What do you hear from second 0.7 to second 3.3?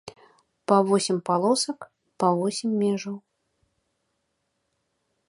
Па восем палосак, па восем межаў.